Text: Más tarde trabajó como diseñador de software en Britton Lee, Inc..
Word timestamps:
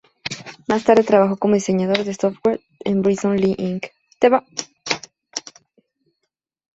Más 0.67 0.83
tarde 0.83 1.03
trabajó 1.03 1.37
como 1.37 1.53
diseñador 1.53 2.03
de 2.03 2.15
software 2.15 2.59
en 2.79 3.03
Britton 3.03 3.37
Lee, 3.37 3.53
Inc.. 3.59 3.91